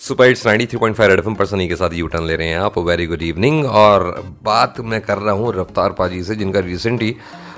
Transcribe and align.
Super 0.00 0.26
it's 0.26 0.46
93.5 0.46 1.08
red 1.08 1.18
FM 1.18 1.34
पर 1.34 1.46
सनी 1.46 1.66
के 1.68 1.76
साथ 1.76 1.92
यू 1.92 2.06
टर्न 2.06 2.26
ले 2.26 2.36
रहे 2.36 2.48
हैं 2.48 2.58
आप। 2.58 2.78
वेरी 2.78 3.06
गुड 3.06 3.22
इवनिंग 3.22 3.66
और 3.66 4.04
बात 4.42 4.80
मैं 4.80 5.00
कर 5.00 5.18
रहा 5.18 5.34
हूँ 5.34 5.52
रफ्तार 5.54 5.92
पाजी 5.92 6.22
से, 6.24 6.34
जिनका 6.34 6.60
रिसेंटली 6.60 7.16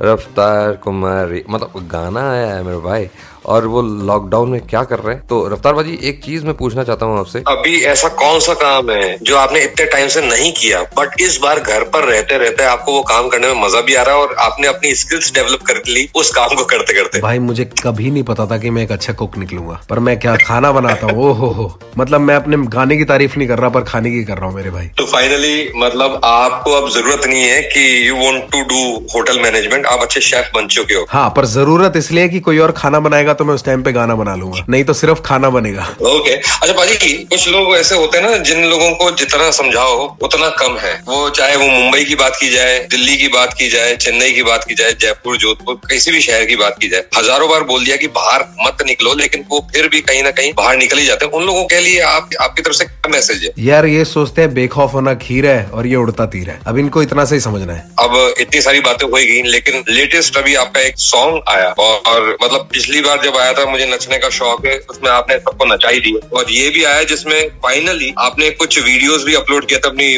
रफ्तार 0.00 0.72
कुमार 0.76 1.42
मतलब 1.50 1.86
गाना 1.92 2.30
आया 2.30 2.48
है 2.54 2.62
मेरे 2.62 2.78
भाई। 2.78 3.08
और 3.46 3.66
वो 3.66 3.82
लॉकडाउन 3.82 4.48
में 4.48 4.60
क्या 4.60 4.82
कर 4.82 4.98
रहे 4.98 5.14
हैं? 5.14 5.26
तो 5.26 5.46
रफ्तार 5.48 5.74
बाजी 5.74 5.98
एक 6.04 6.20
चीज़ 6.24 6.44
मैं 6.44 6.54
पूछना 6.56 6.84
चाहता 6.84 7.06
हूँ 7.06 7.18
आपसे। 7.18 7.42
अभी 7.48 7.80
ऐसा 7.84 8.08
कौन 8.20 8.38
सा 8.40 8.54
काम 8.54 8.90
है 8.90 9.16
जो 9.22 9.36
आपने 9.36 9.60
इतने 9.60 9.86
टाइम 9.86 10.08
से 10.08 10.20
नहीं 10.20 10.52
किया? 10.52 10.82
बट 10.98 11.20
इस 11.20 11.38
बार 11.42 11.60
घर 11.60 11.84
पर 11.84 12.04
रहते 12.04 12.38
रहते 12.38 12.64
आपको 12.64 12.92
वो 12.92 13.02
काम 13.04 13.28
करने 13.28 13.52
में 13.52 13.62
मज़ा 13.62 13.80
भी 13.80 13.94
आ 13.94 14.02
रहा 14.02 14.14
है 14.14 14.20
और 14.20 14.34
आपने 14.40 14.66
अपनी 14.66 14.94
स्किल्स 14.94 15.32
डेवलप 15.34 15.62
कर 15.62 15.82
ली 15.88 16.08
उस 16.16 16.30
काम 16.30 16.54
को 16.56 16.64
करते 16.64 16.94
करते। 16.94 17.20
भाई 17.20 17.38
मुझे 17.40 17.64
कभी 17.82 18.10
नहीं 18.10 18.22
पता 18.24 18.46
था 18.46 18.58
कि 18.58 18.70
मैं 18.70 18.82
एक 18.82 18.92
अच्छा 18.92 19.12
कुक 19.12 19.36
निकलूँगा। 19.38 19.80
पर 19.90 19.98
मैं 19.98 20.18
क्या 20.20 20.36
खाना 20.36 20.72
बनाता 20.72 21.06
हूँ? 21.06 21.32
हो 21.34 21.48
हो। 21.50 21.78
मतलब 21.98 22.20
मैं 22.20 22.34
अपने 22.36 22.56
गाने 22.68 22.96
की 22.96 23.04
तारीफ़ 23.04 23.36
नहीं 23.38 23.48
कर 23.48 23.58
रहा 23.58 23.68
पर 23.70 23.82
खाने 23.84 24.10
की 24.10 24.22
कर 24.24 24.38
रहा 24.38 24.46
हूँ 24.46 24.54
मेरे 24.56 24.70
भाई। 24.70 24.86
तो 24.98 25.06
फाइनली 25.06 25.70
मतलब 25.76 26.20
आपको 26.24 26.72
अब 26.72 26.88
ज़रूरत 26.90 27.26
नहीं 27.26 27.42
है 27.42 27.60
कि 27.64 28.08
you 28.08 28.16
want 28.16 28.50
to 28.52 28.62
do 28.64 28.82
hotel 29.14 29.40
management 29.40 29.86
आप 29.86 30.00
अच्छे 30.00 30.20
शेफ 30.20 30.50
बन 30.54 30.66
चुके 30.68 30.94
हो। 30.94 31.06
हाँ 31.10 31.28
पर 31.36 31.44
ज़रूरत 31.46 31.96
इसलिए 31.96 32.28
कि 32.28 32.40
कोई 32.40 32.58
और 32.58 32.72
खाना 32.72 33.00
बनाएगा 33.00 33.33
तो 33.34 33.44
मैं 33.44 33.54
उस 33.54 33.64
टाइम 33.64 33.82
पे 33.82 33.92
गाना 33.92 34.14
बना 34.14 34.34
लूँगा। 34.36 34.64
नहीं 34.68 34.84
तो 34.84 34.92
सिर्फ़ 34.94 35.20
खाना 35.22 35.50
बनेगा। 35.50 35.86
ओके 36.08 36.32
अच्छा 36.32 36.72
भाजी 36.74 37.12
कुछ 37.24 37.48
लोग 37.48 37.74
ऐसे 37.76 37.94
होते 37.94 38.18
हैं 38.18 38.30
ना 38.30 38.36
जिन 38.44 38.64
लोगों 38.64 38.90
को 38.94 39.10
जितना 39.16 39.50
समझाओ 39.52 39.96
उतना 40.22 40.48
कम 40.58 40.76
है। 40.78 40.92
वो 41.06 41.28
चाहे 41.30 41.56
वो 41.56 41.66
मुंबई 41.68 42.04
की 42.04 42.14
बात 42.14 42.36
की 42.40 42.48
जाए 42.50 42.78
दिल्ली 42.90 43.16
की 43.16 43.28
बात 43.30 43.54
की 43.58 43.68
जाए 43.70 43.94
चेन्नई 43.96 44.32
की 44.32 44.42
बात 44.42 44.64
की 44.64 44.74
जाए 44.74 44.92
जयपुर 45.00 45.36
जोधपुर 45.36 45.80
किसी 45.90 46.12
भी 46.12 46.20
शहर 46.20 46.44
की 46.44 46.56
बात 46.56 46.78
की 46.80 46.88
जाए 46.88 47.04
हज़ारों 47.16 47.48
बार 47.50 47.62
बोल 47.64 47.84
दिया 47.84 47.96
कि 47.96 48.08
बाहर 48.14 48.46
मत 48.60 48.82
निकलो 48.86 49.14
लेकिन 49.14 49.44
वो 49.50 49.60
फिर 49.74 49.88
भी 49.88 50.00
कहीं 50.02 50.22
ना 50.22 50.30
कहीं 50.32 50.52
बाहर 50.56 50.76
निकल 50.76 50.98
ही 50.98 51.06
जाते 51.06 51.24
हैं। 51.24 51.32
उन 51.32 51.44
लोगों 51.46 51.64
के 51.64 51.80
लिए 51.80 52.00
आप 52.02 52.30
आपकी 52.40 52.62
तरफ़ 52.62 52.76
से 52.76 52.84
क्या 52.84 53.12
मैसेज 53.12 53.44
है? 53.44 53.50
यार 53.64 53.86
ये 53.86 54.04
सोचते 54.06 54.42
हैं 54.42 54.52
बेखौफ 54.54 54.94
होना 54.94 55.14
खीर 55.16 55.46
है 55.46 55.64
और 55.66 55.86
ये 55.86 55.96
उड़ता 55.96 56.26
तीर 56.26 56.48
है। 56.50 56.58
अब 56.66 56.78
इनको 56.78 57.02
इतना 57.02 57.24
सही 57.24 57.40
समझना 57.40 57.72
है। 57.72 57.86
अब 58.00 58.34
इतनी 58.40 58.60
सारी 58.60 58.80
बातें 58.80 59.06
हो 59.06 59.12
गई 59.12 59.42
लेकिन 59.44 59.84
लेटेस्ट 59.88 60.36
अभी 60.36 60.54
आपका 60.56 60.80
एक 60.80 60.98
सॉन्ग 60.98 61.40
आया 61.48 61.68
और, 61.68 61.96
और 62.06 62.36
मतलब 62.42 62.68
पिछली 62.72 63.00
बार 63.00 63.18
जब 63.24 63.36
आया 63.36 63.52
था 63.52 63.64
मुझे 63.70 63.86
नचने 63.86 64.18
का 64.18 64.28
शौक 64.30 64.66
है 64.66 64.76
उसमें 64.90 65.10
आपने 65.10 65.36
सबको 65.38 65.64
नचाई 65.74 66.00
दी 66.00 66.12
और 66.32 66.50
ये 66.50 66.68
भी 66.70 66.84
आया 66.84 67.02
जिसमें 67.04 67.38
फाइनली 67.62 68.12
आपने 68.18 68.50
कुछ 68.62 68.78
वीडियोस 68.84 69.24
भी 69.24 69.34
अपलोड 69.34 69.66
किया 69.66 69.78
था 69.78 69.88
अपनी 69.88 70.08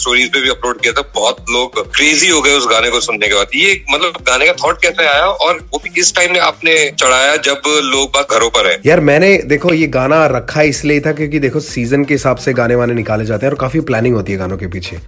स्टोरीज 0.00 0.28
पे 0.32 0.40
भी 0.40 0.48
अपलोड 0.50 0.80
किया 0.80 0.92
था। 0.92 1.02
बहुत 1.14 1.44
लोग 1.50 1.80
क्रेजी 1.94 2.28
हो 2.28 2.40
गए 2.42 2.52
उस 2.52 2.66
गाने 2.70 2.90
को 2.90 3.00
सुनने 3.00 3.28
के 3.28 3.34
बाद। 3.34 3.54
ये 3.54 3.72
मतलब 3.90 4.22
गाने 4.26 4.46
का 4.46 4.52
थॉट 4.64 4.80
कैसे 4.82 5.06
आया 5.06 5.24
और 5.24 5.58
वो 5.72 5.80
भी 5.84 5.90
किस 5.90 6.14
टाइम 6.14 6.32
में 6.32 6.40
आपने 6.40 6.74
चढ़ाया 7.00 7.36
जब 7.48 7.62
लोग 7.84 8.22
घरों 8.24 8.48
पर 8.50 8.66
है? 8.66 8.78
यार 8.86 9.00
मैंने 9.00 9.36
देखो 9.46 9.72
ये 9.74 9.86
गाना 9.96 10.24
रखा 10.26 10.62
इसलिए 10.64 11.00
था 11.00 11.12
क्योंकि 11.12 11.38
देखो 11.38 11.60
सीज़न 11.60 12.04
के 12.04 12.14
हिसाब 12.14 12.36
से 12.36 12.52
गाने 12.52 12.74
वाने 12.74 12.94
निकाले 12.94 13.24
जाते 13.24 13.46
हैं 13.46 13.52
और 13.52 13.58
काफ़ी 13.58 13.80
प्लानिंग 13.90 14.14
होती 14.14 14.32
है 14.32 14.38
गानों 14.38 14.56
के 14.56 14.66
पीछे। 14.68 14.98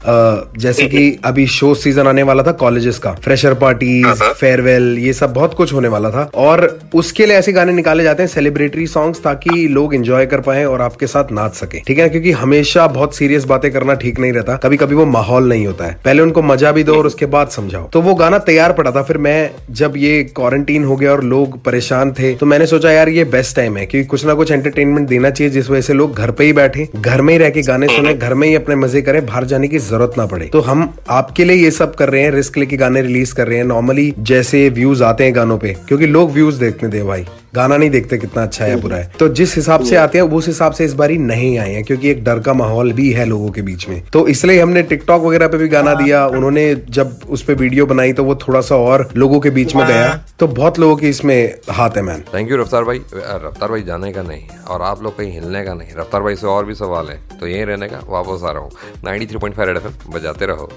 जैसे 0.60 0.86
कि 0.86 1.04
अभी 1.24 1.46
शो 1.48 1.74
सीज़न 1.76 2.08
आने 2.08 2.22
वाला 2.22 2.42
था 2.42 2.52
कॉलेजेस 2.60 2.98
का। 2.98 3.12
फ्रेशर 3.24 3.54
पार्टी 3.54 4.02
फेयरवेल 4.14 4.96
ये 4.98 5.12
सब 5.12 5.32
बहुत 5.34 5.54
कुछ 5.54 5.72
होने 5.72 5.88
वाला 5.88 6.10
था। 6.10 6.30
और 6.34 6.68
उसके 6.94 7.26
लिए 7.26 7.35
ऐसे 7.36 7.52
गाने 7.52 7.72
निकाले 7.72 8.04
जाते 8.04 8.22
हैं 8.22 8.28
सेलिब्रेटरी 8.28 8.86
सॉन्ग्स 8.86 9.22
ताकि 9.22 9.66
लोग 9.68 9.94
एंजॉय 9.94 10.26
कर 10.26 10.40
पाए 10.40 10.64
और 10.64 10.80
आपके 10.80 11.06
साथ 11.06 11.32
नाच 11.32 11.54
सके। 11.54 11.80
ठीक 11.86 11.98
है? 11.98 12.08
क्योंकि 12.08 12.32
हमेशा 12.32 12.86
बहुत 12.88 13.16
सीरियस 13.16 13.44
बातें 13.44 13.70
करना 13.72 13.94
ठीक 13.94 14.18
नहीं 14.20 14.32
रहता। 14.32 14.56
कभी 14.56 14.76
कभी 14.76 14.94
वो 14.94 15.04
माहौल 15.06 15.48
नहीं 15.48 15.66
होता 15.66 15.84
है। 15.84 15.96
पहले 16.04 16.22
उनको 16.22 16.42
मज़ा 16.42 16.72
भी 16.72 16.84
दो 16.84 16.94
और 16.94 17.06
उसके 17.06 17.26
बाद 17.26 17.48
समझाओ। 17.48 17.88
तो 17.88 18.00
वो 18.00 18.14
गाना 18.14 18.38
तैयार 18.46 18.72
पड़ा 18.72 18.90
था। 18.90 19.02
फिर 19.02 19.18
मैं 19.18 19.50
जब 19.70 19.94
ये 19.96 20.22
क्वारंटीन 20.36 20.84
हो 20.84 20.96
गया 20.96 21.12
और 21.12 21.22
लोग 21.24 21.62
परेशान 21.62 22.12
थे 22.12 22.34
तो 22.34 22.46
मैंने 22.46 22.66
सोचा, 22.66 22.90
यार, 22.90 23.08
ये 23.08 23.24
बेस्ट 23.26 23.56
टाइम 23.56 23.76
है। 23.76 23.86
क्योंकि 23.86 24.06
कुछ 24.08 24.24
ना 24.26 24.34
कुछ 24.34 24.50
एंटरटेनमेंट 24.52 25.08
देना 25.08 25.30
चाहिए 25.30 25.52
जिस 25.52 25.70
वजह 25.70 25.80
से 25.80 25.92
लोग 25.92 26.14
घर 26.14 26.30
पे 26.30 26.44
ही 26.44 26.52
बैठे, 26.52 26.88
घर 26.96 27.22
में 27.22 27.32
ही 27.34 27.38
रह 27.38 27.50
के 27.50 27.62
गाने 27.62 27.86
सुने, 27.86 28.14
घर 28.14 28.34
में 28.34 28.46
ही 28.48 28.54
अपने 28.54 28.76
मज़े 28.76 29.02
करें, 29.02 29.24
बाहर 29.26 29.44
जाने 29.44 29.68
की 29.68 29.78
ज़रूरत 29.80 30.18
ना 30.18 30.26
पड़े। 30.26 30.46
तो 30.46 30.60
हम 30.60 30.92
आपके 31.10 31.44
लिए 31.44 31.56
ये 31.56 31.70
सब 31.70 31.94
कर 31.94 32.10
रहे 32.10 32.22
हैं, 32.22 32.30
रिस्क 32.30 32.58
लेके 32.58 32.76
गाने 32.76 33.02
रिलीज़ 33.02 33.34
कर 33.34 33.48
रहे 33.48 33.58
हैं। 33.58 33.64
नॉर्मली 33.64 34.12
जैसे 34.18 34.68
व्यूज़ 34.70 35.02
आते 35.04 35.24
हैं 35.24 35.34
गानों 35.36 35.58
पे, 35.58 35.76
क्योंकि 35.88 36.06
लोग 36.06 36.32
व्यूज़ 36.32 36.60
देखने 36.60 36.88
दे 36.88 37.02
भाई। 37.02 37.25
गाना 37.56 37.76
नहीं 37.76 37.90
देखते 37.90 38.18
कितना 38.18 38.42
अच्छा 38.42 38.64
है 38.64 38.80
बुरा 38.80 38.96
है। 38.96 39.10
तो 39.18 39.28
जिस 39.30 39.54
हिसाब 39.56 39.84
से 39.84 39.96
आते 39.96 40.18
हैं 40.18 40.24
उस 40.26 40.46
हिसाब 40.46 40.72
से 40.72 40.84
इस 40.84 40.94
बारी 40.94 41.18
नहीं 41.18 41.56
आए 41.58 41.72
हैं 41.72 41.84
क्योंकि 41.84 42.10
एक 42.10 42.22
डर 42.24 42.38
का 42.40 42.52
माहौल 42.54 42.92
भी 42.92 43.10
है 43.12 43.24
लोगों 43.26 43.50
के 43.50 43.62
बीच 43.62 43.88
में। 43.88 44.02
तो 44.12 44.26
इसलिए 44.28 44.60
हमने 44.60 44.82
टिकटॉक 44.84 45.22
वगैरह 45.22 45.48
पे 45.48 45.58
भी 45.58 45.68
गाना 45.68 45.94
दिया। 45.94 46.26
उन्होंने 46.28 46.64
जब 46.90 47.18
उस 47.28 47.42
पर 47.42 47.54
वीडियो 47.56 47.86
बनाई 47.86 48.12
तो 48.12 48.24
वो 48.24 48.34
थोड़ा 48.38 48.60
सा 48.62 48.76
और 48.78 49.08
लोगों 49.16 49.40
के 49.40 49.50
बीच 49.50 49.74
में 49.76 49.86
गया। 49.86 50.08
तो 50.38 50.46
बहुत 50.48 50.78
लोगों 50.78 50.96
की 50.96 51.08
इसमें 51.08 51.54
हाथ 51.70 51.96
है 51.96 52.02
मैन 52.02 52.24
थैंक 52.34 52.50
यू 52.50 52.56
रफ्तार 52.56 52.84
भाई। 52.84 53.00
रफ्तार 53.46 53.68
भाई 53.68 53.82
जाने 53.82 54.12
का 54.12 54.22
नहीं 54.22 54.46
और 54.66 54.82
आप 54.82 55.02
लोग 55.02 55.16
कहीं 55.18 55.32
हिलने 55.32 55.64
का 55.64 55.74
नहीं। 55.74 55.94
रफ्तार 55.98 56.22
भाई 56.22 56.36
से 56.36 56.46
और 56.46 56.64
भी 56.64 56.74
सवाल 56.74 57.08
है 57.08 57.18
तो 57.40 57.46
यही 57.46 57.64
रहने 57.64 57.88
का 57.88 58.02
वापस 58.08 58.44
आ 58.44 58.50
रहा 58.50 58.62
हूँ। 58.62 58.70
Ninety 59.04 59.26
three 59.26 59.38
point 59.38 59.56
five 59.56 59.70
F 59.70 59.86
M 59.86 60.12
बजाते 60.12 60.46
रहो। 60.46 60.70